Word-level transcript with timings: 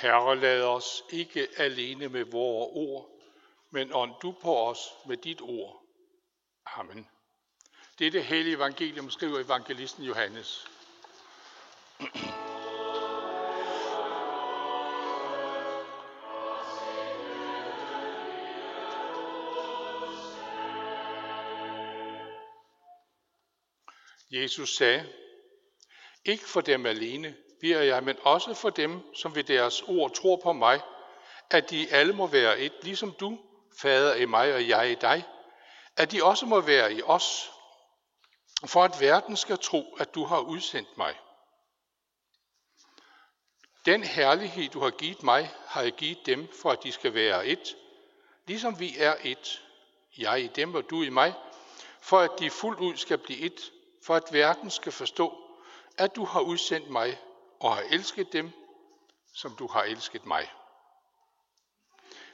Herre, 0.00 0.36
lad 0.36 0.62
os 0.62 1.04
ikke 1.10 1.48
alene 1.56 2.08
med 2.08 2.24
vores 2.24 2.70
ord, 2.72 3.10
men 3.70 3.94
ånd 3.94 4.12
du 4.22 4.34
på 4.42 4.68
os 4.68 4.78
med 5.06 5.16
dit 5.16 5.40
ord. 5.40 5.82
Amen. 6.66 7.08
Det 7.98 8.06
er 8.06 8.10
det 8.10 8.24
hellige 8.24 8.56
evangelium, 8.56 9.10
skriver 9.10 9.40
evangelisten 9.40 10.04
Johannes. 10.04 10.66
Jesus 24.30 24.76
sagde, 24.76 25.12
ikke 26.24 26.44
for 26.44 26.60
dem 26.60 26.86
alene 26.86 27.36
beder 27.60 27.82
jeg, 27.82 28.04
men 28.04 28.16
også 28.22 28.54
for 28.54 28.70
dem, 28.70 29.14
som 29.14 29.34
ved 29.34 29.44
deres 29.44 29.82
ord 29.82 30.14
tror 30.14 30.36
på 30.36 30.52
mig, 30.52 30.80
at 31.50 31.70
de 31.70 31.92
alle 31.92 32.12
må 32.12 32.26
være 32.26 32.58
et, 32.58 32.72
ligesom 32.82 33.12
du, 33.20 33.38
Fader, 33.80 34.14
i 34.14 34.24
mig 34.24 34.54
og 34.54 34.68
jeg 34.68 34.90
i 34.90 34.94
dig, 34.94 35.24
at 35.96 36.12
de 36.12 36.24
også 36.24 36.46
må 36.46 36.60
være 36.60 36.92
i 36.92 37.02
os, 37.02 37.50
for 38.66 38.84
at 38.84 39.00
verden 39.00 39.36
skal 39.36 39.58
tro, 39.58 39.96
at 40.00 40.14
du 40.14 40.24
har 40.24 40.40
udsendt 40.40 40.98
mig. 40.98 41.14
Den 43.86 44.04
herlighed, 44.04 44.68
du 44.68 44.80
har 44.80 44.90
givet 44.90 45.22
mig, 45.22 45.50
har 45.66 45.82
jeg 45.82 45.92
givet 45.92 46.26
dem, 46.26 46.48
for 46.62 46.70
at 46.70 46.82
de 46.82 46.92
skal 46.92 47.14
være 47.14 47.46
et, 47.46 47.76
ligesom 48.46 48.80
vi 48.80 48.98
er 48.98 49.16
et, 49.22 49.62
jeg 50.18 50.42
i 50.42 50.46
dem 50.46 50.74
og 50.74 50.90
du 50.90 51.02
i 51.02 51.08
mig, 51.08 51.34
for 52.00 52.18
at 52.18 52.30
de 52.38 52.50
fuldt 52.50 52.80
ud 52.80 52.96
skal 52.96 53.18
blive 53.18 53.38
et, 53.38 53.72
for 54.02 54.14
at 54.14 54.32
verden 54.32 54.70
skal 54.70 54.92
forstå, 54.92 55.36
at 55.98 56.16
du 56.16 56.24
har 56.24 56.40
udsendt 56.40 56.90
mig 56.90 57.18
og 57.60 57.74
har 57.74 57.82
elsket 57.90 58.32
dem, 58.32 58.52
som 59.34 59.56
du 59.56 59.66
har 59.66 59.82
elsket 59.82 60.26
mig. 60.26 60.52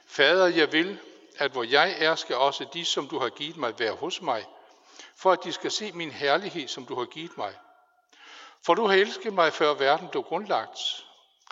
Fader, 0.05 0.47
jeg 0.47 0.71
vil, 0.71 0.99
at 1.37 1.51
hvor 1.51 1.63
jeg 1.63 1.95
er, 1.99 2.15
skal 2.15 2.35
også 2.35 2.65
de, 2.73 2.85
som 2.85 3.07
du 3.07 3.19
har 3.19 3.29
givet 3.29 3.57
mig, 3.57 3.79
være 3.79 3.95
hos 3.95 4.21
mig, 4.21 4.45
for 5.15 5.31
at 5.31 5.43
de 5.43 5.51
skal 5.51 5.71
se 5.71 5.91
min 5.91 6.11
herlighed, 6.11 6.67
som 6.67 6.85
du 6.85 6.95
har 6.95 7.05
givet 7.05 7.37
mig. 7.37 7.55
For 8.65 8.73
du 8.73 8.87
har 8.87 8.95
elsket 8.95 9.33
mig, 9.33 9.53
før 9.53 9.73
verden 9.73 10.07
blev 10.09 10.23
grundlagt, 10.23 10.79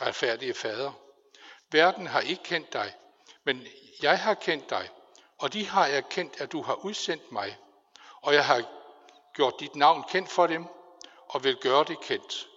retfærdige 0.02 0.54
Fader. 0.54 0.92
Verden 1.72 2.08
har 2.08 2.20
ikke 2.20 2.44
kendt 2.44 2.74
dig, 2.74 2.94
men 3.44 3.68
jeg 4.02 4.20
har 4.20 4.34
kendt 4.34 4.70
dig, 4.70 4.90
og 5.38 5.54
de 5.54 5.68
har 5.68 5.86
erkendt, 5.86 6.42
at 6.42 6.52
du 6.52 6.62
har 6.62 6.74
udsendt 6.74 7.32
mig, 7.32 7.58
og 8.22 8.34
jeg 8.34 8.46
har 8.46 8.64
gjort 9.34 9.60
dit 9.60 9.76
navn 9.76 10.04
kendt 10.10 10.30
for 10.30 10.48
dem, 10.48 10.66
og 11.28 11.44
vil 11.44 11.56
gøre 11.56 11.84
det 11.84 12.00
kendt, 12.02 12.48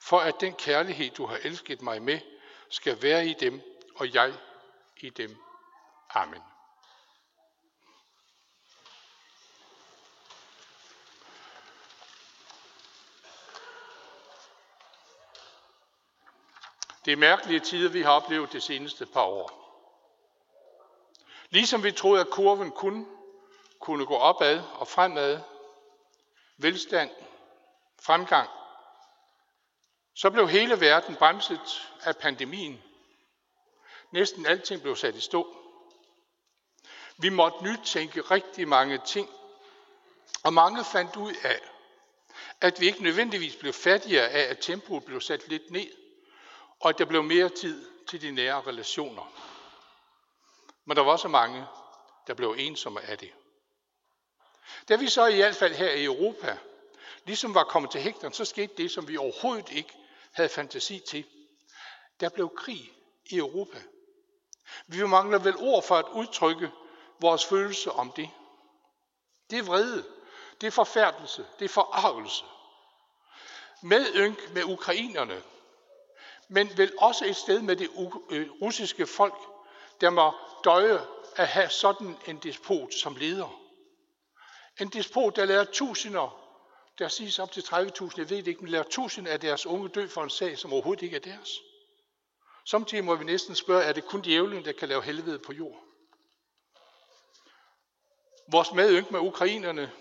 for 0.00 0.20
at 0.20 0.40
den 0.40 0.54
kærlighed, 0.54 1.10
du 1.10 1.26
har 1.26 1.36
elsket 1.36 1.82
mig 1.82 2.02
med, 2.02 2.20
skal 2.68 3.02
være 3.02 3.26
i 3.26 3.34
dem, 3.34 3.60
og 3.96 4.14
jeg 4.14 4.34
i 4.96 5.10
dem. 5.10 5.36
Amen. 6.10 6.42
Det 17.04 17.12
er 17.12 17.16
mærkelige 17.16 17.60
tider, 17.60 17.90
vi 17.90 18.02
har 18.02 18.10
oplevet 18.10 18.52
de 18.52 18.60
seneste 18.60 19.06
par 19.06 19.22
år. 19.22 19.60
Ligesom 21.50 21.82
vi 21.82 21.92
troede, 21.92 22.20
at 22.20 22.30
kurven 22.30 22.70
kun 22.70 23.08
kunne 23.78 24.06
gå 24.06 24.16
opad 24.16 24.62
og 24.74 24.88
fremad, 24.88 25.40
velstand, 26.56 27.10
fremgang, 28.02 28.48
så 30.20 30.30
blev 30.30 30.48
hele 30.48 30.80
verden 30.80 31.16
bremset 31.16 31.90
af 32.02 32.16
pandemien. 32.16 32.82
Næsten 34.10 34.46
alting 34.46 34.82
blev 34.82 34.96
sat 34.96 35.14
i 35.14 35.20
stå. 35.20 35.56
Vi 37.16 37.28
måtte 37.28 37.64
nytænke 37.64 38.20
rigtig 38.20 38.68
mange 38.68 39.00
ting, 39.06 39.28
og 40.44 40.52
mange 40.52 40.84
fandt 40.84 41.16
ud 41.16 41.34
af, 41.44 41.60
at 42.60 42.80
vi 42.80 42.86
ikke 42.86 43.02
nødvendigvis 43.02 43.56
blev 43.56 43.72
fattigere 43.72 44.28
af, 44.28 44.50
at 44.50 44.58
tempoet 44.60 45.04
blev 45.04 45.20
sat 45.20 45.48
lidt 45.48 45.70
ned, 45.70 45.92
og 46.80 46.88
at 46.88 46.98
der 46.98 47.04
blev 47.04 47.22
mere 47.22 47.48
tid 47.48 47.88
til 48.08 48.22
de 48.22 48.30
nære 48.30 48.62
relationer. 48.66 49.32
Men 50.84 50.96
der 50.96 51.02
var 51.02 51.16
så 51.16 51.28
mange, 51.28 51.66
der 52.26 52.34
blev 52.34 52.54
ensomme 52.58 53.00
af 53.00 53.18
det. 53.18 53.32
Da 54.88 54.96
vi 54.96 55.08
så 55.08 55.26
i 55.26 55.36
hvert 55.36 55.56
fald 55.56 55.74
her 55.74 55.90
i 55.90 56.04
Europa 56.04 56.58
ligesom 57.24 57.54
var 57.54 57.64
kommet 57.64 57.90
til 57.90 58.00
hægterne, 58.00 58.34
så 58.34 58.44
skete 58.44 58.72
det, 58.76 58.90
som 58.90 59.08
vi 59.08 59.16
overhovedet 59.16 59.72
ikke 59.72 59.99
havde 60.32 60.48
fantasi 60.48 60.98
til. 61.08 61.24
Der 62.20 62.28
blev 62.28 62.56
krig 62.56 62.92
i 63.26 63.36
Europa. 63.36 63.82
Vi 64.86 65.06
mangler 65.06 65.38
vel 65.38 65.56
ord 65.56 65.82
for 65.82 65.96
at 65.96 66.08
udtrykke 66.12 66.70
vores 67.20 67.44
følelse 67.44 67.92
om 67.92 68.12
det. 68.12 68.30
Det 69.50 69.58
er 69.58 69.62
vrede, 69.62 70.04
det 70.60 70.66
er 70.66 70.70
forfærdelse, 70.70 71.46
det 71.58 71.64
er 71.64 71.68
forarvelse. 71.68 72.44
Med 73.82 74.06
ynk 74.14 74.50
med 74.54 74.64
ukrainerne, 74.64 75.42
men 76.48 76.78
vel 76.78 76.92
også 76.98 77.24
et 77.24 77.36
sted 77.36 77.62
med 77.62 77.76
det 77.76 77.90
øh, 78.30 78.50
russiske 78.62 79.06
folk, 79.06 79.34
der 80.00 80.10
må 80.10 80.34
døje 80.64 81.06
at 81.36 81.48
have 81.48 81.68
sådan 81.68 82.16
en 82.26 82.38
despot 82.38 82.94
som 82.94 83.16
leder. 83.16 83.60
En 84.80 84.88
despot, 84.88 85.36
der 85.36 85.44
lader 85.44 85.64
tusinder 85.64 86.39
der 87.00 87.08
siges 87.08 87.38
op 87.38 87.52
til 87.52 87.60
30.000, 87.60 88.10
jeg 88.16 88.30
ved 88.30 88.36
det 88.36 88.46
ikke, 88.46 88.60
men 88.60 88.70
lader 88.70 88.84
tusind 88.84 89.28
af 89.28 89.40
deres 89.40 89.66
unge 89.66 89.88
dø 89.88 90.06
for 90.06 90.22
en 90.22 90.30
sag, 90.30 90.58
som 90.58 90.72
overhovedet 90.72 91.02
ikke 91.02 91.16
er 91.16 91.20
deres. 91.20 91.60
Samtidig 92.64 93.04
må 93.04 93.14
vi 93.14 93.24
næsten 93.24 93.54
spørge, 93.54 93.82
er 93.82 93.92
det 93.92 94.04
kun 94.04 94.22
djævlen, 94.22 94.64
der 94.64 94.72
kan 94.72 94.88
lave 94.88 95.02
helvede 95.02 95.38
på 95.38 95.52
jord? 95.52 95.84
Vores 98.52 98.72
medynk 98.72 99.10
med 99.10 99.20
ukrainerne 99.20 99.92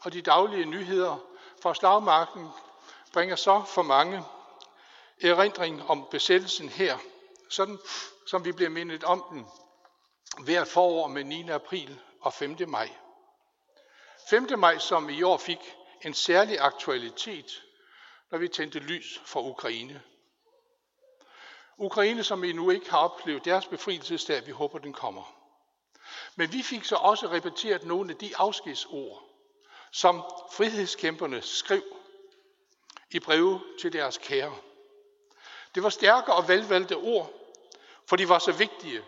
og 0.00 0.12
de 0.12 0.22
daglige 0.22 0.64
nyheder 0.64 1.16
fra 1.62 1.74
slagmarken 1.74 2.48
bringer 3.12 3.36
så 3.36 3.64
for 3.66 3.82
mange 3.82 4.24
erindring 5.22 5.82
om 5.82 6.06
besættelsen 6.10 6.68
her, 6.68 6.98
sådan 7.50 7.78
som 8.26 8.44
vi 8.44 8.52
bliver 8.52 8.70
mindet 8.70 9.04
om 9.04 9.24
den 9.30 9.46
hvert 10.44 10.68
forår 10.68 11.08
med 11.08 11.24
9. 11.24 11.48
april 11.50 12.00
og 12.20 12.32
5. 12.32 12.56
maj. 12.68 12.90
5. 14.30 14.58
maj, 14.58 14.78
som 14.78 15.10
i 15.10 15.22
år 15.22 15.36
fik 15.36 15.76
en 16.02 16.14
særlig 16.14 16.60
aktualitet, 16.60 17.62
når 18.30 18.38
vi 18.38 18.48
tændte 18.48 18.78
lys 18.78 19.20
for 19.24 19.42
Ukraine. 19.42 20.02
Ukraine, 21.76 22.24
som 22.24 22.44
endnu 22.44 22.70
ikke 22.70 22.90
har 22.90 22.98
oplevet 22.98 23.44
deres 23.44 23.66
befrielsesdag, 23.66 24.46
vi 24.46 24.50
håber, 24.50 24.78
den 24.78 24.92
kommer. 24.92 25.36
Men 26.36 26.52
vi 26.52 26.62
fik 26.62 26.84
så 26.84 26.96
også 26.96 27.26
repeteret 27.26 27.84
nogle 27.84 28.12
af 28.12 28.16
de 28.18 28.36
afskedsord, 28.36 29.22
som 29.92 30.22
frihedskæmperne 30.52 31.42
skrev 31.42 31.82
i 33.10 33.20
breve 33.20 33.60
til 33.80 33.92
deres 33.92 34.18
kære. 34.18 34.56
Det 35.74 35.82
var 35.82 35.88
stærke 35.88 36.32
og 36.32 36.48
velvalgte 36.48 36.96
ord, 36.96 37.32
for 38.08 38.16
de 38.16 38.28
var 38.28 38.38
så 38.38 38.52
vigtige, 38.52 39.04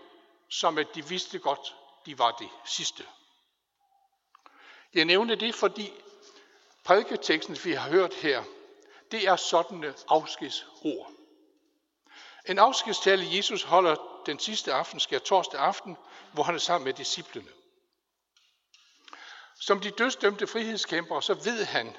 som 0.49 0.79
at 0.79 0.95
de 0.95 1.09
vidste 1.09 1.39
godt, 1.39 1.77
de 2.07 2.19
var 2.19 2.31
det 2.31 2.49
sidste. 2.65 3.07
Jeg 4.95 5.05
nævner 5.05 5.35
det, 5.35 5.55
fordi 5.55 5.93
Prædiketeksten, 6.89 7.59
vi 7.65 7.73
har 7.73 7.91
hørt 7.91 8.15
her, 8.15 8.45
det 9.11 9.29
er 9.29 9.37
sådanne 9.37 9.95
afskedsord. 10.09 11.13
En 12.47 12.59
afskedstale, 12.59 13.37
Jesus 13.37 13.63
holder 13.63 14.23
den 14.27 14.39
sidste 14.39 14.73
aften, 14.73 15.01
skal 15.01 15.21
torsdag 15.21 15.61
aften, 15.61 15.97
hvor 16.33 16.43
han 16.43 16.55
er 16.55 16.59
sammen 16.59 16.85
med 16.85 16.93
disciplene. 16.93 17.49
Som 19.61 19.81
de 19.81 19.91
dødsdømte 19.91 20.47
frihedskæmpere, 20.47 21.23
så 21.23 21.35
ved 21.35 21.65
han, 21.65 21.97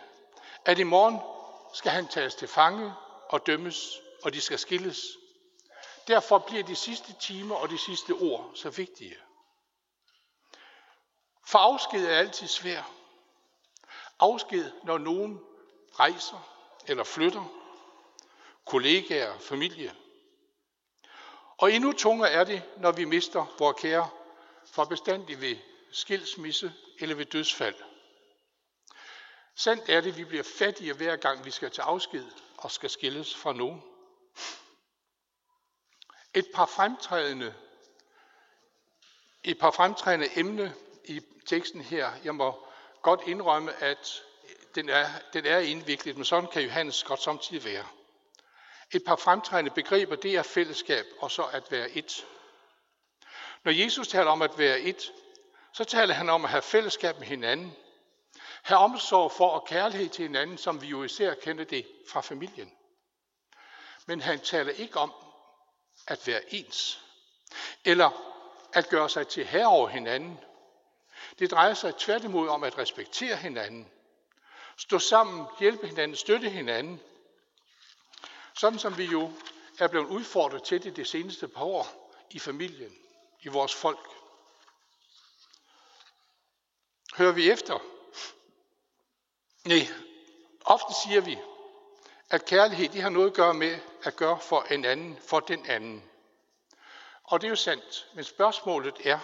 at 0.65 0.79
i 0.79 0.83
morgen 0.83 1.19
skal 1.73 1.91
han 1.91 2.07
tages 2.07 2.35
til 2.35 2.47
fange 2.47 2.93
og 3.29 3.45
dømmes, 3.45 4.01
og 4.23 4.33
de 4.33 4.41
skal 4.41 4.59
skilles. 4.59 5.01
Derfor 6.07 6.37
bliver 6.37 6.63
de 6.63 6.75
sidste 6.75 7.13
timer 7.13 7.55
og 7.55 7.69
de 7.69 7.77
sidste 7.77 8.11
ord 8.11 8.51
så 8.55 8.69
vigtige. 8.69 9.17
For 11.47 11.59
afsked 11.59 12.05
er 12.05 12.17
altid 12.17 12.47
svært. 12.47 12.85
Afsked, 14.19 14.71
når 14.83 14.97
nogen 14.97 15.41
rejser 15.99 16.49
eller 16.87 17.03
flytter, 17.03 17.45
kollegaer, 18.65 19.39
familie. 19.39 19.95
Og 21.57 21.71
endnu 21.71 21.91
tungere 21.91 22.31
er 22.31 22.43
det, 22.43 22.63
når 22.77 22.91
vi 22.91 23.05
mister 23.05 23.55
vores 23.59 23.81
kære 23.81 24.09
for 24.65 24.85
bestandig 24.85 25.41
ved 25.41 25.57
skilsmisse 25.91 26.73
eller 26.99 27.15
ved 27.15 27.25
dødsfald. 27.25 27.75
Sandt 29.55 29.89
er 29.89 30.01
det, 30.01 30.09
at 30.09 30.17
vi 30.17 30.25
bliver 30.25 30.43
fattige 30.43 30.93
hver 30.93 31.15
gang 31.15 31.45
vi 31.45 31.51
skal 31.51 31.71
til 31.71 31.81
afsked 31.81 32.25
og 32.57 32.71
skal 32.71 32.89
skilles 32.89 33.35
fra 33.35 33.53
nogen. 33.53 33.83
Et 36.33 36.47
par 36.55 36.65
fremtrædende, 36.65 37.55
et 39.43 39.59
par 39.59 39.71
fremtrædende 39.71 40.39
emne 40.39 40.75
i 41.05 41.21
teksten 41.45 41.81
her, 41.81 42.11
jeg 42.23 42.35
må 42.35 42.68
godt 43.01 43.21
indrømme, 43.25 43.83
at 43.83 44.23
den 44.75 44.89
er, 44.89 45.05
den 45.33 45.45
er 45.45 45.59
indviklet, 45.59 46.15
men 46.15 46.25
sådan 46.25 46.49
kan 46.49 46.61
Johannes 46.61 47.03
godt 47.03 47.21
samtidig 47.21 47.65
være, 47.65 47.85
Et 48.91 49.03
par 49.03 49.15
fremtrædende 49.15 49.71
begreber, 49.71 50.15
det 50.15 50.35
er 50.35 50.43
fællesskab 50.43 51.05
og 51.19 51.31
så 51.31 51.43
at 51.43 51.71
være 51.71 51.89
et. 51.89 52.25
Når 53.63 53.71
Jesus 53.71 54.07
taler 54.07 54.31
om 54.31 54.41
at 54.41 54.57
være 54.57 54.79
et, 54.79 55.11
så 55.73 55.83
taler 55.83 56.13
han 56.13 56.29
om 56.29 56.43
at 56.43 56.51
have 56.51 56.61
fællesskab 56.61 57.19
med 57.19 57.27
hinanden. 57.27 57.75
Have 58.61 58.79
omsorg 58.79 59.31
for 59.31 59.49
og 59.49 59.65
kærlighed 59.67 60.09
til 60.09 60.23
hinanden, 60.27 60.57
som 60.57 60.81
vi 60.81 60.87
jo 60.87 61.03
især 61.03 61.33
kender 61.33 61.63
det 61.63 61.87
fra 62.11 62.21
familien. 62.21 62.71
Men 64.05 64.21
han 64.21 64.39
taler 64.39 64.71
ikke 64.71 64.99
om 64.99 65.13
at 66.07 66.27
være 66.27 66.53
ens, 66.53 67.01
eller 67.85 68.09
at 68.73 68.89
gøre 68.89 69.09
sig 69.09 69.27
til 69.27 69.45
herre 69.45 69.67
over 69.67 69.87
hinanden. 69.87 70.39
Det 71.39 71.51
drejer 71.51 71.73
sig 71.73 71.95
tværtimod 71.95 72.47
om 72.47 72.63
at 72.63 72.77
respektere 72.77 73.35
hinanden, 73.35 73.91
stå 74.77 74.99
sammen, 74.99 75.45
hjælpe 75.59 75.87
hinanden, 75.87 76.17
støtte 76.17 76.49
hinanden. 76.49 77.01
Sådan 78.53 78.79
som 78.79 78.97
vi 78.97 79.05
jo 79.05 79.31
er 79.79 79.87
blevet 79.87 80.07
udfordret 80.07 80.63
til 80.63 80.83
det 80.83 80.95
de 80.95 81.05
seneste 81.05 81.47
par 81.47 81.63
år 81.63 82.11
i 82.29 82.39
familien, 82.39 82.95
i 83.41 83.47
vores 83.47 83.75
folk. 83.75 84.09
Hører 87.15 87.31
vi 87.31 87.51
efter? 87.51 87.79
Nej, 89.65 89.87
ofte 90.65 90.93
siger 91.03 91.21
vi, 91.21 91.39
at 92.29 92.45
kærlighed 92.45 92.89
det 92.89 93.01
har 93.01 93.09
noget 93.09 93.29
at 93.29 93.35
gøre 93.35 93.53
med 93.53 93.79
at 94.03 94.15
gøre 94.15 94.39
for 94.39 94.61
en 94.61 94.85
anden, 94.85 95.19
for 95.27 95.39
den 95.39 95.65
anden. 95.65 96.03
Og 97.23 97.41
det 97.41 97.47
er 97.47 97.49
jo 97.49 97.55
sandt, 97.55 98.07
men 98.13 98.23
spørgsmålet 98.23 98.95
er, 99.03 99.19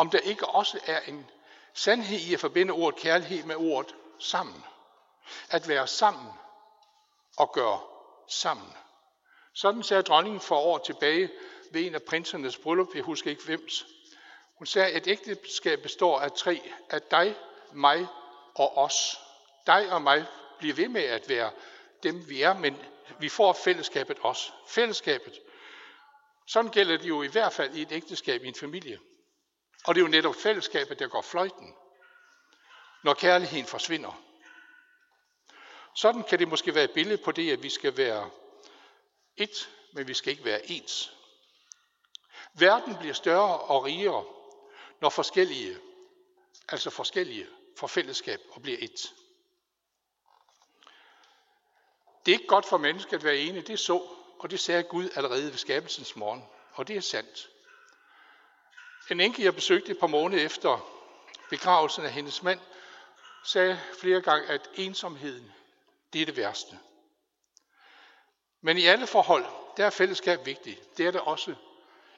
om 0.00 0.10
der 0.10 0.18
ikke 0.18 0.46
også 0.46 0.80
er 0.86 1.00
en 1.00 1.30
sandhed 1.74 2.18
i 2.18 2.34
at 2.34 2.40
forbinde 2.40 2.72
ordet 2.72 3.00
kærlighed 3.00 3.44
med 3.44 3.56
ordet 3.56 3.94
sammen. 4.18 4.64
At 5.50 5.68
være 5.68 5.86
sammen 5.86 6.32
og 7.36 7.52
gøre 7.52 7.80
sammen. 8.28 8.72
Sådan 9.52 9.82
sagde 9.82 10.02
dronningen 10.02 10.40
for 10.40 10.56
år 10.56 10.78
tilbage 10.78 11.30
ved 11.70 11.86
en 11.86 11.94
af 11.94 12.02
prinsernes 12.02 12.58
bryllup, 12.58 12.94
jeg 12.94 13.02
husker 13.02 13.30
ikke 13.30 13.44
hvems. 13.44 13.86
Hun 14.58 14.66
sagde, 14.66 14.94
at 14.94 15.08
ægteskab 15.08 15.82
består 15.82 16.20
af 16.20 16.32
tre, 16.32 16.72
af 16.90 17.02
dig, 17.02 17.36
mig 17.72 18.06
og 18.54 18.78
os. 18.78 19.18
Dig 19.66 19.92
og 19.92 20.02
mig 20.02 20.26
bliver 20.58 20.74
ved 20.74 20.88
med 20.88 21.02
at 21.02 21.28
være 21.28 21.50
dem, 22.02 22.28
vi 22.28 22.42
er, 22.42 22.54
men 22.54 22.76
vi 23.18 23.28
får 23.28 23.52
fællesskabet 23.52 24.18
også. 24.20 24.52
Fællesskabet. 24.66 25.40
Sådan 26.46 26.70
gælder 26.70 26.96
det 26.96 27.08
jo 27.08 27.22
i 27.22 27.28
hvert 27.28 27.52
fald 27.52 27.74
i 27.74 27.82
et 27.82 27.92
ægteskab 27.92 28.44
i 28.44 28.48
en 28.48 28.54
familie. 28.54 28.98
Og 29.86 29.94
det 29.94 30.00
er 30.00 30.04
jo 30.04 30.10
netop 30.10 30.34
fællesskabet, 30.34 30.98
der 30.98 31.08
går 31.08 31.22
fløjten, 31.22 31.74
når 33.02 33.14
kærligheden 33.14 33.66
forsvinder. 33.66 34.22
Sådan 35.94 36.22
kan 36.22 36.38
det 36.38 36.48
måske 36.48 36.74
være 36.74 36.84
et 36.84 36.90
billede 36.90 37.22
på 37.24 37.32
det, 37.32 37.52
at 37.52 37.62
vi 37.62 37.70
skal 37.70 37.96
være 37.96 38.30
et, 39.36 39.70
men 39.92 40.08
vi 40.08 40.14
skal 40.14 40.30
ikke 40.30 40.44
være 40.44 40.70
ens. 40.70 41.12
Verden 42.54 42.96
bliver 42.96 43.14
større 43.14 43.58
og 43.58 43.84
rigere, 43.84 44.24
når 45.00 45.08
forskellige, 45.08 45.78
altså 46.68 46.90
forskellige, 46.90 47.46
får 47.76 47.86
fællesskab 47.86 48.40
og 48.50 48.62
bliver 48.62 48.78
et. 48.80 49.14
Det 52.26 52.32
er 52.32 52.38
ikke 52.38 52.46
godt 52.46 52.66
for 52.66 52.76
mennesket 52.76 53.16
at 53.16 53.24
være 53.24 53.36
ene, 53.36 53.60
det 53.60 53.78
så, 53.78 54.08
og 54.38 54.50
det 54.50 54.60
sagde 54.60 54.82
Gud 54.82 55.08
allerede 55.14 55.50
ved 55.50 55.58
skabelsens 55.58 56.16
morgen, 56.16 56.44
og 56.72 56.88
det 56.88 56.96
er 56.96 57.00
sandt. 57.00 57.50
En 59.10 59.20
enke, 59.20 59.44
jeg 59.44 59.54
besøgte 59.54 59.92
et 59.92 59.98
par 59.98 60.06
måneder 60.06 60.44
efter 60.44 60.78
begravelsen 61.50 62.04
af 62.04 62.12
hendes 62.12 62.42
mand, 62.42 62.60
sagde 63.44 63.80
flere 64.00 64.20
gange, 64.20 64.48
at 64.48 64.70
ensomheden, 64.74 65.52
det 66.12 66.22
er 66.22 66.26
det 66.26 66.36
værste. 66.36 66.78
Men 68.60 68.78
i 68.78 68.86
alle 68.86 69.06
forhold, 69.06 69.44
der 69.76 69.86
er 69.86 69.90
fællesskab 69.90 70.46
vigtigt. 70.46 70.96
Det 70.96 71.06
er 71.06 71.10
det 71.10 71.20
også 71.20 71.54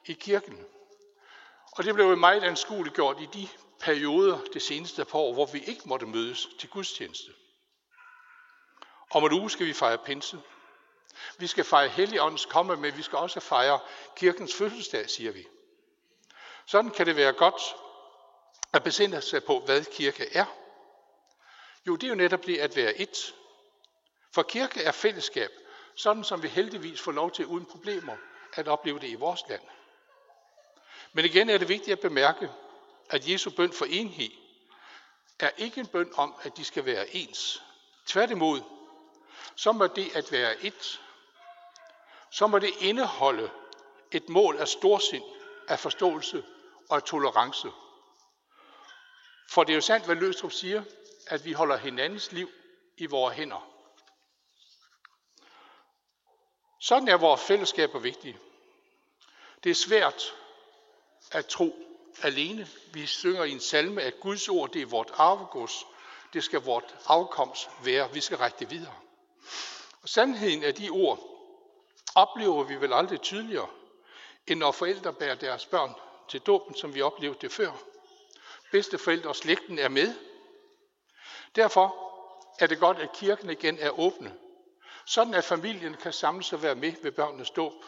i 0.06 0.12
kirken. 0.12 0.66
Og 1.72 1.84
det 1.84 1.94
blev 1.94 2.16
meget 2.16 2.44
anskueligt 2.44 2.94
gjort 2.94 3.20
i 3.20 3.28
de 3.32 3.48
perioder 3.80 4.38
det 4.52 4.62
seneste 4.62 5.04
par 5.04 5.18
år, 5.18 5.32
hvor 5.32 5.46
vi 5.46 5.60
ikke 5.66 5.82
måtte 5.84 6.06
mødes 6.06 6.48
til 6.58 6.68
gudstjeneste. 6.68 7.32
Om 9.10 9.24
en 9.24 9.32
uge 9.32 9.50
skal 9.50 9.66
vi 9.66 9.72
fejre 9.72 9.98
pinse. 9.98 10.40
Vi 11.38 11.46
skal 11.46 11.64
fejre 11.64 11.88
Helligåndens 11.88 12.46
komme, 12.46 12.76
men 12.76 12.96
vi 12.96 13.02
skal 13.02 13.18
også 13.18 13.40
fejre 13.40 13.80
kirkens 14.16 14.54
fødselsdag, 14.54 15.10
siger 15.10 15.32
vi. 15.32 15.46
Sådan 16.66 16.90
kan 16.90 17.06
det 17.06 17.16
være 17.16 17.32
godt 17.32 17.62
at 18.72 18.82
besinde 18.82 19.22
sig 19.22 19.44
på, 19.44 19.60
hvad 19.60 19.84
kirke 19.84 20.36
er. 20.36 20.44
Jo, 21.86 21.96
det 21.96 22.04
er 22.04 22.08
jo 22.08 22.14
netop 22.14 22.46
det 22.46 22.58
at 22.58 22.76
være 22.76 22.94
et. 22.94 23.34
For 24.34 24.42
kirke 24.42 24.82
er 24.82 24.92
fællesskab, 24.92 25.50
sådan 25.96 26.24
som 26.24 26.42
vi 26.42 26.48
heldigvis 26.48 27.00
får 27.00 27.12
lov 27.12 27.30
til 27.30 27.46
uden 27.46 27.66
problemer 27.66 28.16
at 28.54 28.68
opleve 28.68 28.98
det 28.98 29.08
i 29.08 29.14
vores 29.14 29.40
land. 29.48 29.62
Men 31.12 31.24
igen 31.24 31.50
er 31.50 31.58
det 31.58 31.68
vigtigt 31.68 31.92
at 31.92 32.00
bemærke, 32.00 32.50
at 33.10 33.28
Jesu 33.28 33.50
bøn 33.50 33.72
for 33.72 33.84
enhed 33.84 34.30
er 35.38 35.50
ikke 35.56 35.80
en 35.80 35.86
bøn 35.86 36.12
om, 36.16 36.34
at 36.42 36.56
de 36.56 36.64
skal 36.64 36.84
være 36.84 37.14
ens. 37.14 37.62
Tværtimod, 38.06 38.60
så 39.56 39.72
må 39.72 39.86
det 39.86 40.16
at 40.16 40.32
være 40.32 40.64
et, 40.64 41.00
så 42.30 42.46
må 42.46 42.58
det 42.58 42.72
indeholde 42.80 43.50
et 44.12 44.28
mål 44.28 44.56
af 44.56 44.68
storsind, 44.68 45.24
af 45.72 45.78
forståelse 45.78 46.44
og 46.90 46.96
af 46.96 47.02
tolerance. 47.02 47.68
For 49.50 49.64
det 49.64 49.72
er 49.72 49.74
jo 49.74 49.80
sandt, 49.80 50.06
hvad 50.06 50.16
Løstrup 50.16 50.52
siger, 50.52 50.84
at 51.26 51.44
vi 51.44 51.52
holder 51.52 51.76
hinandens 51.76 52.32
liv 52.32 52.50
i 52.96 53.06
vores 53.06 53.36
hænder. 53.36 53.68
Sådan 56.80 57.08
er 57.08 57.16
vores 57.16 57.40
fællesskaber 57.40 57.98
vigtige. 57.98 58.38
Det 59.64 59.70
er 59.70 59.74
svært 59.74 60.34
at 61.30 61.46
tro 61.46 61.74
alene. 62.22 62.68
Vi 62.92 63.06
synger 63.06 63.44
i 63.44 63.50
en 63.50 63.60
salme, 63.60 64.02
at 64.02 64.20
Guds 64.20 64.48
ord 64.48 64.72
det 64.72 64.82
er 64.82 64.86
vort 64.86 65.10
arvegods. 65.14 65.86
Det 66.32 66.44
skal 66.44 66.60
vort 66.60 66.96
afkomst 67.06 67.70
være. 67.84 68.12
Vi 68.12 68.20
skal 68.20 68.38
række 68.38 68.56
det 68.58 68.70
videre. 68.70 68.94
Og 70.02 70.08
sandheden 70.08 70.64
af 70.64 70.74
de 70.74 70.90
ord 70.90 71.20
oplever 72.14 72.64
vi 72.64 72.74
vel 72.74 72.92
aldrig 72.92 73.20
tydeligere, 73.20 73.68
end 74.46 74.58
når 74.58 74.72
forældre 74.72 75.12
bærer 75.12 75.34
deres 75.34 75.66
børn 75.66 75.94
til 76.28 76.40
dåben, 76.40 76.74
som 76.74 76.94
vi 76.94 77.02
oplevede 77.02 77.38
det 77.40 77.52
før. 77.52 77.72
Bedsteforældre 78.70 79.28
og 79.28 79.36
slægten 79.36 79.78
er 79.78 79.88
med. 79.88 80.14
Derfor 81.56 82.12
er 82.58 82.66
det 82.66 82.78
godt, 82.78 82.98
at 82.98 83.12
kirken 83.12 83.50
igen 83.50 83.78
er 83.78 83.98
åbne, 83.98 84.36
sådan 85.06 85.34
at 85.34 85.44
familien 85.44 85.94
kan 85.94 86.12
samles 86.12 86.52
og 86.52 86.62
være 86.62 86.74
med 86.74 86.92
ved 87.02 87.12
børnenes 87.12 87.50
dåb 87.50 87.84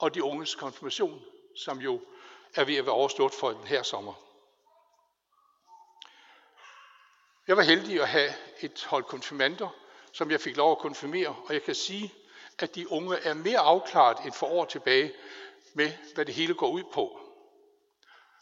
og 0.00 0.14
de 0.14 0.24
unges 0.24 0.54
konfirmation, 0.54 1.22
som 1.56 1.78
jo 1.78 2.00
er 2.54 2.64
ved 2.64 2.76
at 2.76 2.84
være 2.86 2.94
overstået 2.94 3.34
for 3.34 3.50
den 3.50 3.66
her 3.66 3.82
sommer. 3.82 4.14
Jeg 7.48 7.56
var 7.56 7.62
heldig 7.62 8.02
at 8.02 8.08
have 8.08 8.32
et 8.60 8.84
hold 8.84 9.04
konfirmander, 9.04 9.68
som 10.12 10.30
jeg 10.30 10.40
fik 10.40 10.56
lov 10.56 10.72
at 10.72 10.78
konfirmere, 10.78 11.28
og 11.28 11.54
jeg 11.54 11.62
kan 11.62 11.74
sige, 11.74 12.14
at 12.58 12.74
de 12.74 12.92
unge 12.92 13.16
er 13.16 13.34
mere 13.34 13.58
afklaret 13.58 14.24
end 14.24 14.32
for 14.32 14.46
år 14.46 14.64
tilbage 14.64 15.14
med, 15.74 15.92
hvad 16.14 16.24
det 16.26 16.34
hele 16.34 16.54
går 16.54 16.68
ud 16.68 16.84
på. 16.92 17.20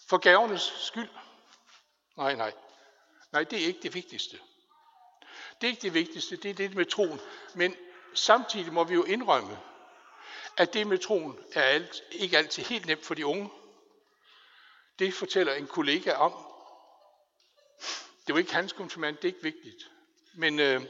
For 0.08 0.18
gavernes 0.18 0.72
skyld? 0.78 1.08
Nej, 2.16 2.34
nej. 2.34 2.52
Nej, 3.32 3.44
det 3.44 3.62
er 3.62 3.66
ikke 3.66 3.82
det 3.82 3.94
vigtigste. 3.94 4.38
Det 5.60 5.66
er 5.66 5.70
ikke 5.70 5.82
det 5.82 5.94
vigtigste, 5.94 6.36
det 6.36 6.50
er 6.50 6.54
det 6.54 6.74
med 6.74 6.86
troen. 6.86 7.20
Men 7.54 7.76
samtidig 8.14 8.72
må 8.72 8.84
vi 8.84 8.94
jo 8.94 9.04
indrømme, 9.04 9.58
at 10.56 10.74
det 10.74 10.86
med 10.86 10.98
troen 10.98 11.38
er 11.52 11.62
alt, 11.62 12.02
ikke 12.12 12.38
altid 12.38 12.62
helt 12.62 12.86
nemt 12.86 13.04
for 13.04 13.14
de 13.14 13.26
unge. 13.26 13.50
Det 14.98 15.14
fortæller 15.14 15.54
en 15.54 15.66
kollega 15.66 16.12
om. 16.12 16.32
Det 18.26 18.34
var 18.34 18.38
ikke 18.38 18.54
hans 18.54 18.72
konfirmand, 18.72 19.16
det 19.16 19.24
er 19.24 19.28
ikke 19.28 19.42
vigtigt. 19.42 19.90
Men 20.34 20.60
øh, 20.60 20.80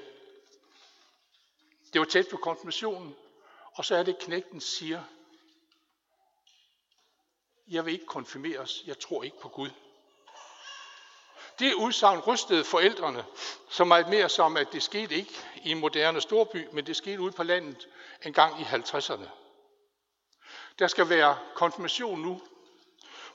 det 1.93 1.99
var 2.01 2.05
tæt 2.05 2.29
på 2.31 2.37
konfirmationen, 2.37 3.17
og 3.73 3.85
så 3.85 3.97
er 3.97 4.03
det, 4.03 4.19
knægten 4.19 4.61
siger, 4.61 5.03
jeg 7.69 7.87
vil 7.87 7.93
ikke 7.93 8.07
konfirmeres, 8.07 8.83
jeg 8.87 8.99
tror 8.99 9.23
ikke 9.23 9.41
på 9.41 9.49
Gud. 9.49 9.71
Det 11.59 11.75
udsagn 11.75 12.21
rystede 12.21 12.65
forældrene 12.65 13.25
så 13.71 13.85
meget 13.85 14.09
mere 14.09 14.29
som, 14.29 14.57
at 14.57 14.73
det 14.73 14.83
skete 14.83 15.15
ikke 15.15 15.35
i 15.63 15.71
en 15.71 15.81
moderne 15.81 16.21
storby, 16.21 16.69
men 16.73 16.87
det 16.87 16.97
skete 16.97 17.21
ude 17.21 17.33
på 17.33 17.43
landet 17.43 17.89
en 18.25 18.33
gang 18.33 18.61
i 18.61 18.65
50'erne. 18.65 19.29
Der 20.79 20.87
skal 20.87 21.09
være 21.09 21.39
konfirmation 21.55 22.21
nu. 22.21 22.41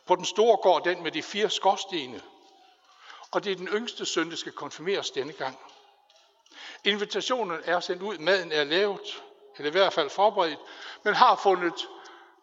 På 0.06 0.16
den 0.16 0.26
store 0.26 0.58
gård, 0.58 0.84
den 0.84 1.04
med 1.04 1.12
de 1.12 1.24
fire 1.24 1.50
skorstene. 1.50 2.22
Og 3.32 3.44
det 3.44 3.52
er 3.52 3.56
den 3.56 3.68
yngste 3.68 4.06
søn, 4.06 4.30
der 4.30 4.36
skal 4.36 4.52
konfirmeres 4.52 5.12
denne 5.12 5.34
gang. 5.34 5.60
Invitationen 6.84 7.62
er 7.66 7.80
sendt 7.80 8.02
ud, 8.02 8.18
maden 8.18 8.52
er 8.52 8.64
lavet, 8.64 9.24
eller 9.58 9.70
i 9.70 9.72
hvert 9.72 9.94
fald 9.94 10.10
forberedt, 10.10 10.60
men 11.04 11.14
har 11.14 11.36
fundet 11.36 11.88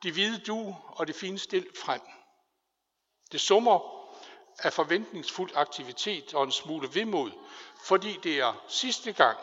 de 0.02 0.12
hvide 0.12 0.38
du 0.38 0.76
og 0.87 1.07
det 1.07 1.14
fine 1.14 1.38
stil 1.38 1.67
frem. 1.85 2.00
Det 3.33 3.40
summer 3.40 3.99
af 4.59 4.73
forventningsfuld 4.73 5.50
aktivitet 5.55 6.35
og 6.35 6.45
en 6.45 6.52
smule 6.52 6.95
vemod, 6.95 7.31
fordi 7.85 8.19
det 8.23 8.38
er 8.38 8.64
sidste 8.69 9.12
gang, 9.12 9.38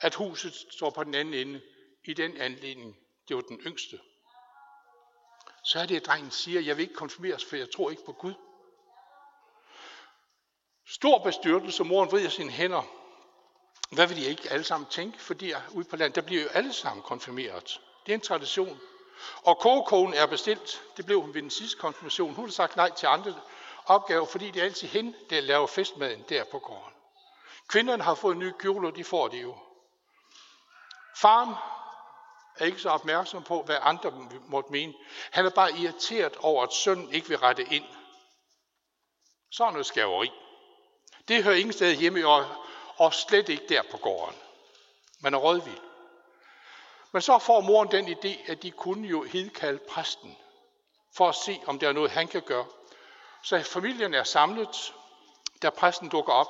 at 0.00 0.14
huset 0.14 0.66
står 0.70 0.90
på 0.90 1.04
den 1.04 1.14
anden 1.14 1.34
ende 1.34 1.60
i 2.04 2.14
den 2.14 2.36
anledning, 2.36 2.96
det 3.28 3.36
var 3.36 3.42
den 3.42 3.60
yngste. 3.60 4.00
Så 5.64 5.78
er 5.78 5.86
det, 5.86 5.96
at 5.96 6.06
drengen 6.06 6.30
siger, 6.30 6.60
jeg 6.60 6.76
vil 6.76 6.82
ikke 6.82 6.94
konfirmeres, 6.94 7.44
for 7.44 7.56
jeg 7.56 7.70
tror 7.70 7.90
ikke 7.90 8.04
på 8.04 8.12
Gud. 8.12 8.34
Stor 10.86 11.18
bestyrtelse, 11.18 11.84
moren 11.84 12.10
vrider 12.10 12.28
sine 12.28 12.50
hænder. 12.50 12.82
Hvad 13.94 14.06
vil 14.06 14.16
de 14.16 14.24
ikke 14.24 14.50
alle 14.50 14.64
sammen 14.64 14.88
tænke? 14.90 15.20
Fordi 15.20 15.52
ude 15.70 15.84
på 15.84 15.96
landet, 15.96 16.14
der 16.16 16.22
bliver 16.22 16.42
jo 16.42 16.48
alle 16.48 16.72
sammen 16.72 17.02
konfirmeret. 17.02 17.80
Det 18.06 18.12
er 18.12 18.14
en 18.14 18.20
tradition. 18.20 18.80
Og 19.42 19.58
kogekogen 19.58 20.14
er 20.14 20.26
bestilt. 20.26 20.82
Det 20.96 21.06
blev 21.06 21.20
hun 21.20 21.34
ved 21.34 21.42
den 21.42 21.50
sidste 21.50 21.78
konfirmation. 21.78 22.34
Hun 22.34 22.44
har 22.44 22.52
sagt 22.52 22.76
nej 22.76 22.90
til 22.90 23.06
andre 23.06 23.34
opgaver, 23.86 24.26
fordi 24.26 24.50
det 24.50 24.60
er 24.60 24.64
altid 24.64 24.88
hende, 24.88 25.14
der 25.30 25.40
laver 25.40 25.66
festmaden 25.66 26.24
der 26.28 26.44
på 26.44 26.58
gården. 26.58 26.92
Kvinderne 27.68 28.02
har 28.02 28.14
fået 28.14 28.36
nye 28.36 28.52
kjoler, 28.58 28.90
de 28.90 29.04
får 29.04 29.28
det 29.28 29.42
jo. 29.42 29.56
Faren 31.16 31.54
er 32.58 32.64
ikke 32.64 32.78
så 32.78 32.88
opmærksom 32.88 33.42
på, 33.42 33.62
hvad 33.62 33.78
andre 33.80 34.28
måtte 34.46 34.72
mene. 34.72 34.94
Han 35.30 35.46
er 35.46 35.50
bare 35.50 35.72
irriteret 35.72 36.36
over, 36.36 36.62
at 36.62 36.72
sønnen 36.72 37.12
ikke 37.12 37.28
vil 37.28 37.38
rette 37.38 37.66
ind. 37.70 37.84
Så 39.50 39.64
er 39.64 39.70
noget 39.70 39.86
skaveri. 39.86 40.30
Det 41.28 41.44
hører 41.44 41.56
ingen 41.56 41.72
sted 41.72 41.94
hjemme, 41.94 42.26
og, 42.26 42.46
og 42.96 43.14
slet 43.14 43.48
ikke 43.48 43.68
der 43.68 43.82
på 43.90 43.96
gården. 43.96 44.36
Man 45.20 45.34
er 45.34 45.38
rådvild. 45.38 45.91
Men 47.12 47.22
så 47.22 47.38
får 47.38 47.60
moren 47.60 47.90
den 47.90 48.08
idé, 48.08 48.50
at 48.50 48.62
de 48.62 48.70
kunne 48.70 49.08
jo 49.08 49.22
hedkalde 49.22 49.78
præsten, 49.88 50.36
for 51.16 51.28
at 51.28 51.34
se, 51.34 51.60
om 51.66 51.78
der 51.78 51.88
er 51.88 51.92
noget, 51.92 52.10
han 52.10 52.28
kan 52.28 52.42
gøre. 52.42 52.66
Så 53.42 53.62
familien 53.62 54.14
er 54.14 54.24
samlet, 54.24 54.94
da 55.62 55.70
præsten 55.70 56.08
dukker 56.08 56.32
op. 56.32 56.48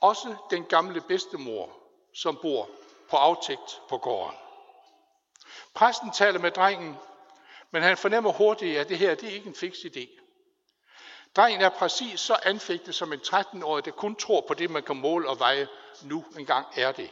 Også 0.00 0.36
den 0.50 0.64
gamle 0.64 1.00
bedstemor, 1.00 1.70
som 2.14 2.38
bor 2.42 2.70
på 3.10 3.16
aftægt 3.16 3.80
på 3.88 3.98
gården. 3.98 4.36
Præsten 5.74 6.12
taler 6.12 6.38
med 6.38 6.50
drengen, 6.50 6.96
men 7.70 7.82
han 7.82 7.96
fornemmer 7.96 8.32
hurtigt, 8.32 8.78
at 8.78 8.88
det 8.88 8.98
her 8.98 9.14
det 9.14 9.28
er 9.28 9.34
ikke 9.34 9.48
en 9.48 9.54
fix 9.54 9.74
idé. 9.74 10.20
Drengen 11.36 11.60
er 11.60 11.68
præcis 11.68 12.20
så 12.20 12.36
anfægtet 12.42 12.94
som 12.94 13.12
en 13.12 13.20
13-årig, 13.20 13.84
der 13.84 13.90
kun 13.90 14.16
tror 14.16 14.40
på 14.40 14.54
det, 14.54 14.70
man 14.70 14.82
kan 14.82 14.96
måle 14.96 15.28
og 15.28 15.38
veje. 15.38 15.68
Nu 16.02 16.24
engang 16.38 16.66
er 16.76 16.92
det. 16.92 17.10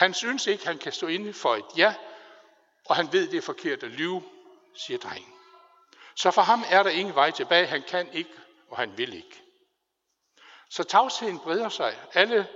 Han 0.00 0.14
synes 0.14 0.46
ikke, 0.46 0.66
han 0.66 0.78
kan 0.78 0.92
stå 0.92 1.06
inde 1.06 1.32
for 1.32 1.56
et 1.56 1.64
ja, 1.76 1.94
og 2.86 2.96
han 2.96 3.12
ved, 3.12 3.28
det 3.28 3.38
er 3.38 3.42
forkert 3.42 3.82
at 3.82 3.90
lyve, 3.90 4.22
siger 4.74 4.98
drengen. 4.98 5.32
Så 6.14 6.30
for 6.30 6.42
ham 6.42 6.64
er 6.70 6.82
der 6.82 6.90
ingen 6.90 7.14
vej 7.14 7.30
tilbage. 7.30 7.66
Han 7.66 7.82
kan 7.82 8.12
ikke, 8.12 8.30
og 8.68 8.76
han 8.76 8.98
vil 8.98 9.14
ikke. 9.14 9.42
Så 10.70 10.82
tavsheden 10.82 11.38
breder 11.38 11.68
sig. 11.68 11.98
Alle 12.14 12.48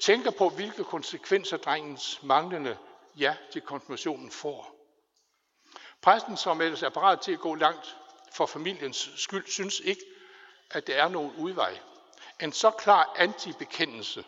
tænker 0.00 0.30
på, 0.30 0.48
hvilke 0.48 0.84
konsekvenser 0.84 1.56
drengens 1.56 2.22
manglende 2.22 2.78
ja 3.18 3.36
til 3.52 3.60
konfirmationen 3.60 4.30
får. 4.30 4.74
Præsten, 6.02 6.36
som 6.36 6.60
ellers 6.60 6.82
er 6.82 6.88
parat 6.88 7.20
til 7.20 7.32
at 7.32 7.40
gå 7.40 7.54
langt 7.54 7.96
for 8.32 8.46
familiens 8.46 9.10
skyld, 9.16 9.46
synes 9.46 9.80
ikke, 9.80 10.02
at 10.70 10.86
der 10.86 11.02
er 11.02 11.08
nogen 11.08 11.32
udvej. 11.36 11.78
En 12.40 12.52
så 12.52 12.70
klar 12.70 13.14
antibekendelse 13.16 14.24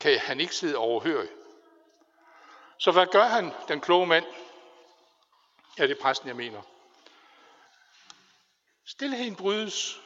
kan 0.00 0.18
han 0.18 0.40
ikke 0.40 0.54
sidde 0.54 0.76
overhøre. 0.76 1.26
Så 2.82 2.90
hvad 2.92 3.06
gør 3.06 3.24
han, 3.24 3.52
den 3.68 3.80
kloge 3.80 4.06
mand? 4.06 4.24
Ja, 5.78 5.82
det 5.82 5.98
er 5.98 6.02
præsten, 6.02 6.28
jeg 6.28 6.36
mener. 6.36 6.62
Stilheden 8.86 9.36
brydes, 9.36 10.00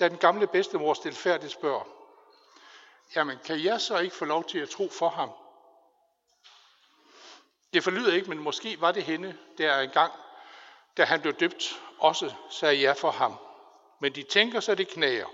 da 0.00 0.08
den 0.08 0.18
gamle 0.18 0.46
bedstemor 0.46 0.94
stilfærdigt 0.94 1.52
spørger, 1.52 1.84
jamen 3.16 3.38
kan 3.44 3.64
jeg 3.64 3.80
så 3.80 3.98
ikke 3.98 4.16
få 4.16 4.24
lov 4.24 4.44
til 4.44 4.58
at 4.58 4.68
tro 4.68 4.88
for 4.88 5.08
ham? 5.08 5.30
Det 7.72 7.84
forlyder 7.84 8.14
ikke, 8.14 8.28
men 8.28 8.38
måske 8.38 8.80
var 8.80 8.92
det 8.92 9.04
hende, 9.04 9.38
der 9.58 9.80
engang, 9.80 10.12
da 10.96 11.04
han 11.04 11.20
blev 11.20 11.34
døbt, 11.34 11.80
også 11.98 12.34
sagde 12.50 12.76
ja 12.76 12.92
for 12.92 13.10
ham. 13.10 13.36
Men 14.00 14.14
de 14.14 14.22
tænker 14.22 14.60
så, 14.60 14.74
det 14.74 14.88
knager. 14.88 15.26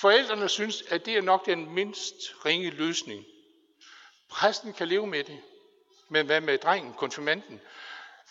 Forældrene 0.00 0.48
synes, 0.48 0.82
at 0.82 1.06
det 1.06 1.16
er 1.16 1.22
nok 1.22 1.46
den 1.46 1.70
mindst 1.70 2.14
ringe 2.44 2.70
løsning. 2.70 3.24
Præsten 4.28 4.72
kan 4.72 4.88
leve 4.88 5.06
med 5.06 5.24
det. 5.24 5.42
Men 6.12 6.26
hvad 6.26 6.40
med 6.40 6.58
drengen, 6.58 6.94
konfirmanden? 6.94 7.60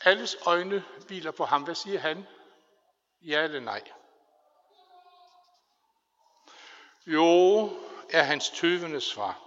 Alles 0.02 0.38
øjne 0.46 0.84
hviler 1.08 1.32
på 1.32 1.46
ham. 1.46 1.64
Hvad 1.64 1.76
siger 1.76 2.00
han? 2.00 2.28
Ja 3.22 3.44
eller 3.44 3.60
nej? 3.60 3.84
Jo, 7.06 7.70
er 8.10 8.24
hans 8.24 8.50
tøvende 8.50 9.02
svar. 9.02 9.40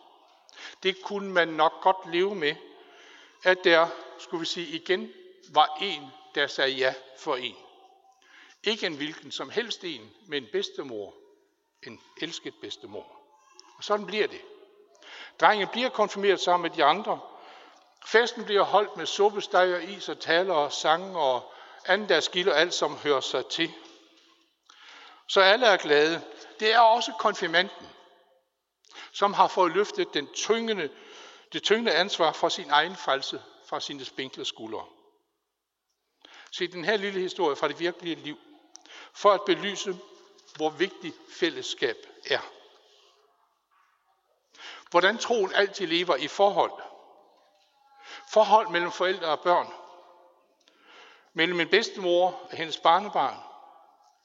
Det 0.83 1.03
kunne 1.03 1.33
man 1.33 1.49
nok 1.49 1.73
godt 1.83 2.13
leve 2.13 2.35
med, 2.35 2.55
at 3.45 3.59
der, 3.65 3.89
skulle 4.19 4.41
vi 4.41 4.47
sige 4.47 4.67
igen, 4.67 5.13
var 5.49 5.79
en, 5.81 6.03
der 6.35 6.47
sagde 6.47 6.77
ja 6.77 6.95
for 7.19 7.37
en. 7.37 7.57
Ikke 8.65 8.87
en 8.87 8.97
hvilken 8.97 9.33
som 9.33 9.51
helst 9.51 9.85
en, 9.85 10.11
men 10.27 10.43
en 10.43 10.49
bedstemor. 10.53 11.15
En 11.83 12.01
elsket 12.21 12.55
bedstemor. 12.61 13.07
Og 13.77 13.85
sådan 13.85 14.07
bliver 14.07 14.27
det. 14.27 14.41
Drengen 15.41 15.69
bliver 15.69 15.89
konfirmeret 15.89 16.41
sammen 16.41 16.71
med 16.71 16.77
de 16.77 16.85
andre. 16.85 17.21
Festen 18.07 18.45
bliver 18.45 18.63
holdt 18.63 18.97
med 18.97 19.07
suppesteg 19.07 19.75
og 19.75 19.83
is 19.85 20.09
og 20.09 20.21
taler 20.21 20.55
og 20.55 20.73
sange 20.73 21.19
og 21.19 21.53
andagsgild 21.87 22.49
og 22.49 22.61
alt, 22.61 22.75
som 22.75 22.97
hører 22.97 23.21
sig 23.21 23.47
til. 23.47 23.73
Så 25.29 25.41
alle 25.41 25.67
er 25.67 25.77
glade. 25.77 26.23
Det 26.61 26.73
er 26.73 26.79
også 26.79 27.13
konfirmanden, 27.19 27.89
som 29.13 29.33
har 29.33 29.49
fået 29.49 29.73
løftet 29.73 30.15
den 30.15 30.33
tyngende, 30.35 30.91
det 31.53 31.63
tyngende 31.63 31.93
ansvar 31.93 32.33
for 32.33 32.49
sin 32.49 32.71
egen 32.71 32.97
frelse 32.97 33.43
fra 33.67 33.81
sine 33.81 34.05
spinkle 34.05 34.45
skuldre. 34.45 34.87
Se 36.51 36.67
den 36.67 36.85
her 36.85 36.97
lille 36.97 37.21
historie 37.21 37.57
fra 37.57 37.69
det 37.69 37.81
virkelige 37.81 38.15
liv, 38.15 38.39
for 39.13 39.31
at 39.31 39.41
belyse, 39.47 39.97
hvor 40.57 40.71
vigtigt 40.71 41.17
fællesskab 41.31 41.97
er. 42.27 42.41
Hvordan 44.91 45.19
troen 45.19 45.55
altid 45.55 45.87
lever 45.87 46.17
i 46.17 46.29
forhold. 46.29 46.92
Forhold 48.33 48.69
mellem 48.69 48.93
forældre 48.93 49.27
og 49.27 49.41
børn. 49.41 49.73
Mellem 51.33 51.57
min 51.57 51.69
bedstemor 51.69 52.31
og 52.31 52.57
hendes 52.57 52.79
barnebarn. 52.79 53.37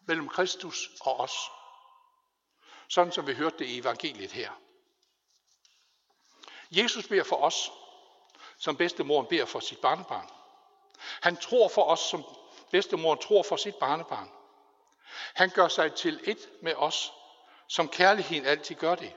Mellem 0.06 0.30
Kristus 0.30 0.90
og 1.02 1.20
os. 1.20 1.38
Sådan 2.88 3.14
som 3.14 3.28
vi 3.28 3.34
hørte 3.34 3.58
det 3.60 3.66
i 3.66 3.80
evangeliet 3.80 4.32
her. 4.32 4.52
Jesus 6.72 7.08
beder 7.08 7.24
for 7.24 7.36
os, 7.36 7.72
som 8.58 8.78
bedstemoren 8.78 9.28
beder 9.28 9.46
for 9.46 9.60
sit 9.60 9.82
barnebarn. 9.82 10.30
Han 11.22 11.38
tror 11.38 11.68
for 11.68 11.84
os, 11.84 12.00
som 12.00 12.24
bedstemoren 12.72 13.20
tror 13.20 13.44
for 13.44 13.56
sit 13.56 13.76
barnebarn. 13.76 14.32
Han 15.34 15.50
gør 15.50 15.68
sig 15.68 15.94
til 15.94 16.22
et 16.24 16.50
med 16.62 16.74
os, 16.76 17.14
som 17.68 17.90
kærligheden 17.90 18.46
altid 18.46 18.76
gør 18.76 18.96
det. 18.96 19.14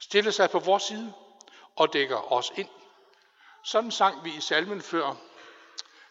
Stiller 0.00 0.30
sig 0.30 0.50
på 0.50 0.58
vores 0.58 0.82
side 0.82 1.14
og 1.76 1.92
dækker 1.92 2.32
os 2.32 2.52
ind. 2.56 2.68
Sådan 3.64 3.90
sang 3.90 4.24
vi 4.24 4.36
i 4.36 4.40
salmen 4.40 4.82
før 4.82 5.16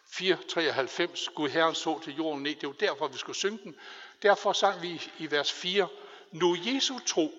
493, 0.06 1.28
Gud 1.34 1.48
Herren 1.48 1.74
så 1.74 2.00
til 2.04 2.16
jorden 2.16 2.42
ned. 2.42 2.54
Det 2.54 2.66
var 2.66 2.72
derfor, 2.72 3.08
vi 3.08 3.18
skulle 3.18 3.36
synge 3.36 3.58
den. 3.64 3.76
Derfor 4.22 4.52
sang 4.52 4.82
vi 4.82 5.02
i 5.18 5.30
vers 5.30 5.52
4, 5.52 5.88
Nu 6.30 6.56
Jesu 6.66 6.98
tro 7.06 7.32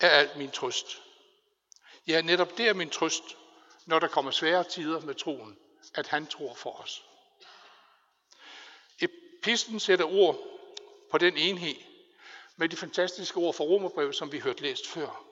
er 0.00 0.08
alt 0.08 0.36
min 0.36 0.50
trøst. 0.50 1.02
Ja, 2.06 2.20
netop 2.20 2.56
det 2.56 2.68
er 2.68 2.74
min 2.74 2.90
trøst, 2.90 3.36
når 3.86 3.98
der 3.98 4.08
kommer 4.08 4.30
svære 4.30 4.64
tider 4.64 5.00
med 5.00 5.14
troen, 5.14 5.58
at 5.94 6.06
han 6.06 6.26
tror 6.26 6.54
for 6.54 6.70
os. 6.70 7.04
Episten 9.00 9.80
sætter 9.80 10.04
ord 10.04 10.38
på 11.10 11.18
den 11.18 11.36
enhed 11.36 11.76
med 12.56 12.68
de 12.68 12.76
fantastiske 12.76 13.36
ord 13.36 13.54
fra 13.54 13.64
Romerbrevet, 13.64 14.14
som 14.14 14.32
vi 14.32 14.38
hørte 14.38 14.62
læst 14.62 14.86
før. 14.86 15.25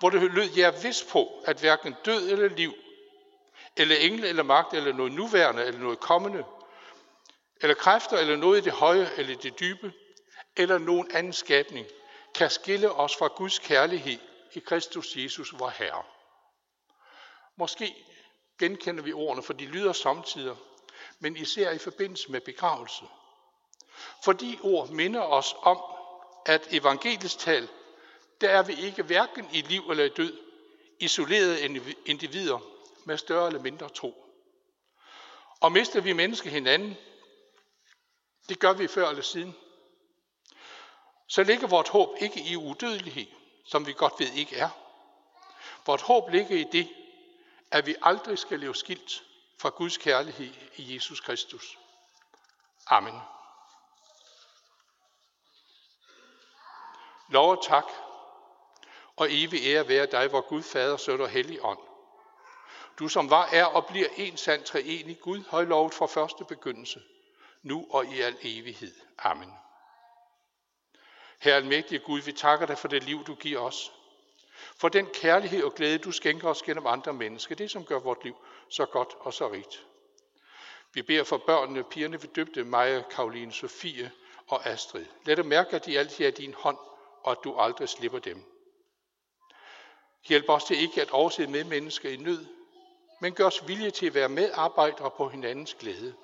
Hvor 0.00 0.10
det 0.10 0.34
lød, 0.34 0.50
jeg 0.56 0.82
vist 0.82 1.08
på, 1.08 1.42
at 1.46 1.60
hverken 1.60 1.96
død 2.04 2.30
eller 2.30 2.48
liv, 2.48 2.74
eller 3.76 3.96
engle 3.96 4.28
eller 4.28 4.42
magt, 4.42 4.74
eller 4.74 4.92
noget 4.92 5.12
nuværende, 5.12 5.64
eller 5.64 5.80
noget 5.80 6.00
kommende, 6.00 6.44
eller 7.60 7.74
kræfter, 7.74 8.18
eller 8.18 8.36
noget 8.36 8.60
i 8.60 8.64
det 8.64 8.72
høje, 8.72 9.10
eller 9.16 9.36
det 9.38 9.60
dybe, 9.60 9.92
eller 10.56 10.78
nogen 10.78 11.10
anden 11.10 11.32
skabning, 11.32 11.86
kan 12.34 12.50
skille 12.50 12.92
os 12.92 13.16
fra 13.16 13.26
Guds 13.26 13.58
kærlighed 13.58 14.18
i 14.52 14.58
Kristus 14.58 15.16
Jesus, 15.16 15.52
vor 15.58 15.68
Herre. 15.68 16.02
Måske 17.56 17.94
genkender 18.58 19.02
vi 19.02 19.12
ordene, 19.12 19.42
for 19.42 19.52
de 19.52 19.66
lyder 19.66 19.92
samtidig, 19.92 20.56
men 21.18 21.36
især 21.36 21.70
i 21.70 21.78
forbindelse 21.78 22.32
med 22.32 22.40
begravelse. 22.40 23.04
For 24.24 24.32
de 24.32 24.58
ord 24.62 24.88
minder 24.88 25.20
os 25.20 25.54
om, 25.62 25.80
at 26.46 26.68
evangelisk 26.70 27.38
tal, 27.38 27.68
der 28.40 28.50
er 28.50 28.62
vi 28.62 28.74
ikke 28.74 29.02
hverken 29.02 29.48
i 29.52 29.60
liv 29.60 29.90
eller 29.90 30.04
i 30.04 30.08
død, 30.08 30.38
isolerede 31.00 31.64
individer 32.06 32.58
med 33.04 33.18
større 33.18 33.46
eller 33.46 33.60
mindre 33.60 33.88
tro. 33.88 34.26
Og 35.60 35.72
mister 35.72 36.00
vi 36.00 36.12
menneske 36.12 36.50
hinanden, 36.50 36.96
det 38.48 38.58
gør 38.58 38.72
vi 38.72 38.88
før 38.88 39.08
eller 39.08 39.22
siden, 39.22 39.54
så 41.26 41.42
ligger 41.42 41.66
vort 41.66 41.88
håb 41.88 42.16
ikke 42.20 42.40
i 42.42 42.56
udødelighed, 42.56 43.26
som 43.66 43.86
vi 43.86 43.92
godt 43.92 44.14
ved 44.18 44.32
ikke 44.32 44.56
er. 44.56 44.68
Vort 45.86 46.02
håb 46.02 46.28
ligger 46.28 46.56
i 46.56 46.64
det, 46.72 46.88
at 47.70 47.86
vi 47.86 47.94
aldrig 48.02 48.38
skal 48.38 48.60
leve 48.60 48.74
skilt 48.74 49.22
fra 49.58 49.68
Guds 49.68 49.98
kærlighed 49.98 50.54
i 50.76 50.94
Jesus 50.94 51.20
Kristus. 51.20 51.78
Amen. 52.86 53.20
Lov 57.28 57.50
og 57.50 57.64
tak, 57.64 57.84
og 59.20 59.26
evig 59.30 59.60
ære 59.64 59.88
være 59.88 60.06
dig, 60.06 60.28
hvor 60.28 60.40
Gud, 60.40 60.62
Fader, 60.62 60.96
Søn 60.96 61.20
og 61.20 61.28
Hellig 61.28 61.64
ånd. 61.64 61.78
Du 62.98 63.08
som 63.08 63.30
var, 63.30 63.48
er 63.52 63.64
og 63.64 63.86
bliver 63.86 64.08
en 64.16 64.36
sand 64.36 64.64
treenig 64.64 65.20
Gud, 65.20 65.42
højlovet 65.48 65.94
fra 65.94 66.06
første 66.06 66.44
begyndelse, 66.44 67.02
nu 67.62 67.86
og 67.90 68.06
i 68.06 68.20
al 68.20 68.36
evighed. 68.42 68.94
Amen. 69.18 69.52
Herre 71.38 71.56
almægtige 71.56 71.98
Gud, 71.98 72.20
vi 72.20 72.32
takker 72.32 72.66
dig 72.66 72.78
for 72.78 72.88
det 72.88 73.02
liv, 73.02 73.24
du 73.24 73.34
giver 73.34 73.60
os. 73.60 73.92
For 74.76 74.88
den 74.88 75.06
kærlighed 75.06 75.62
og 75.62 75.74
glæde, 75.74 75.98
du 75.98 76.12
skænker 76.12 76.48
os 76.48 76.62
gennem 76.62 76.86
andre 76.86 77.12
mennesker, 77.12 77.54
det 77.54 77.70
som 77.70 77.84
gør 77.84 77.98
vort 77.98 78.24
liv 78.24 78.36
så 78.68 78.86
godt 78.86 79.14
og 79.20 79.34
så 79.34 79.52
rigt. 79.52 79.86
Vi 80.92 81.02
beder 81.02 81.24
for 81.24 81.36
børnene, 81.36 81.84
pigerne 81.84 82.20
vi 82.20 82.26
døbte, 82.26 82.64
Maja, 82.64 83.02
Karoline, 83.10 83.52
Sofie 83.52 84.10
og 84.46 84.66
Astrid. 84.66 85.06
Lad 85.24 85.36
dem 85.36 85.46
mærke, 85.46 85.76
at 85.76 85.86
de 85.86 85.98
altid 85.98 86.26
er 86.26 86.30
din 86.30 86.54
hånd, 86.54 86.78
og 87.22 87.32
at 87.32 87.38
du 87.44 87.56
aldrig 87.56 87.88
slipper 87.88 88.18
dem. 88.18 88.59
Hjælp 90.28 90.48
os 90.48 90.64
til 90.64 90.78
ikke 90.78 91.02
at 91.02 91.10
overse 91.10 91.46
med 91.46 91.64
mennesker 91.64 92.10
i 92.10 92.16
nød, 92.16 92.46
men 93.20 93.34
gør 93.34 93.46
os 93.46 93.68
vilje 93.68 93.90
til 93.90 94.06
at 94.06 94.14
være 94.14 94.28
medarbejdere 94.28 95.10
på 95.10 95.28
hinandens 95.28 95.74
glæde. 95.74 96.14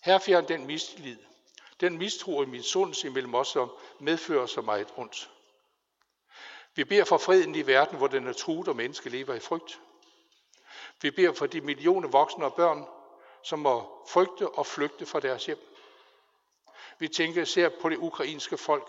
Her 0.00 0.18
fjern 0.18 0.48
den 0.48 0.66
mistillid, 0.66 1.18
den 1.80 1.98
mistro 1.98 2.36
og 2.36 2.48
misundelse 2.48 3.08
imellem 3.08 3.34
os, 3.34 3.48
som 3.48 3.70
medfører 4.00 4.46
så 4.46 4.60
meget 4.60 4.88
ondt. 4.96 5.30
Vi 6.74 6.84
beder 6.84 7.04
for 7.04 7.18
freden 7.18 7.54
i 7.54 7.66
verden, 7.66 7.98
hvor 7.98 8.06
den 8.06 8.26
er 8.26 8.32
truet, 8.32 8.68
og 8.68 8.76
mennesker 8.76 9.10
lever 9.10 9.34
i 9.34 9.40
frygt. 9.40 9.80
Vi 11.02 11.10
beder 11.10 11.32
for 11.32 11.46
de 11.46 11.60
millioner 11.60 12.08
voksne 12.08 12.44
og 12.44 12.54
børn, 12.54 12.86
som 13.42 13.58
må 13.58 14.06
frygte 14.08 14.48
og 14.48 14.66
flygte 14.66 15.06
fra 15.06 15.20
deres 15.20 15.46
hjem. 15.46 15.58
Vi 16.98 17.08
tænker 17.08 17.42
især 17.42 17.68
på 17.68 17.88
det 17.88 17.96
ukrainske 17.96 18.56
folk, 18.56 18.88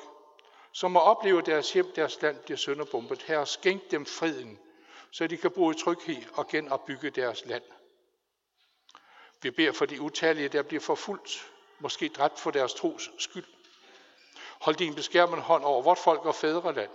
som 0.73 0.91
må 0.91 0.99
opleve 0.99 1.41
deres 1.41 1.73
hjem, 1.73 1.91
deres 1.95 2.21
land 2.21 2.39
bliver 2.39 2.57
sønderbombet. 2.57 3.21
Her 3.21 3.45
skænk 3.45 3.91
dem 3.91 4.05
freden, 4.05 4.59
så 5.11 5.27
de 5.27 5.37
kan 5.37 5.51
bo 5.51 5.71
i 5.71 5.73
tryghed 5.73 6.23
og 6.33 6.47
genopbygge 6.47 7.09
deres 7.09 7.45
land. 7.45 7.63
Vi 9.41 9.51
beder 9.51 9.71
for 9.71 9.85
de 9.85 10.01
utallige, 10.01 10.49
der 10.49 10.61
bliver 10.61 10.81
forfulgt, 10.81 11.51
måske 11.79 12.09
dræbt 12.09 12.39
for 12.39 12.51
deres 12.51 12.73
tros 12.73 13.11
skyld. 13.17 13.45
Hold 14.61 14.75
din 14.75 14.95
beskærmende 14.95 15.43
hånd 15.43 15.63
over 15.63 15.81
vort 15.81 15.97
folk 15.97 16.25
og 16.25 16.35
fædreland. 16.35 16.91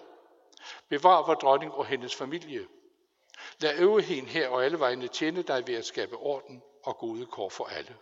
Bevar 0.89 1.27
vor 1.27 1.35
dronning 1.35 1.73
og 1.73 1.87
hendes 1.87 2.15
familie. 2.15 2.67
Lad 3.59 3.79
øvrigheden 3.79 4.27
her 4.27 4.49
og 4.49 4.65
alle 4.65 4.81
vegne 4.81 5.09
tjene 5.09 5.43
dig 5.43 5.67
ved 5.67 5.75
at 5.75 5.87
skabe 5.87 6.17
orden 6.17 6.63
og 6.83 6.99
gode 6.99 7.27
kår 7.27 7.49
for 7.49 7.65
alle. 7.65 7.97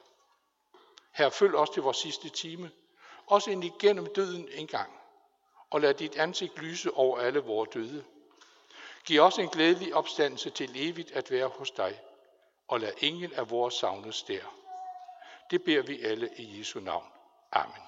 Her 1.13 1.31
følg 1.31 1.55
os 1.55 1.71
til 1.71 1.83
vores 1.83 1.97
sidste 1.97 2.29
time, 2.29 2.71
også 3.27 3.51
ind 3.51 3.65
igennem 3.65 4.07
døden 4.15 4.49
en 4.53 4.67
gang, 4.67 4.93
og 5.77 5.83
lad 5.83 5.95
dit 5.95 6.17
ansigt 6.17 6.59
lyse 6.59 6.93
over 6.95 7.19
alle 7.19 7.41
vores 7.41 7.69
døde. 7.75 8.05
Giv 9.05 9.21
os 9.21 9.39
en 9.39 9.49
glædelig 9.49 9.95
opstandelse 9.95 10.51
til 10.51 10.71
evigt 10.75 11.13
at 11.13 11.31
være 11.31 11.49
hos 11.49 11.71
dig, 11.71 12.01
og 12.69 12.81
lad 12.81 12.93
ingen 12.99 13.33
af 13.33 13.51
vores 13.51 13.75
savnes 13.75 14.23
der. 14.23 14.41
Det 15.51 15.65
beder 15.65 15.83
vi 15.83 16.03
alle 16.03 16.31
i 16.37 16.59
Jesu 16.59 16.81
navn. 16.81 17.05
Amen. 17.53 17.83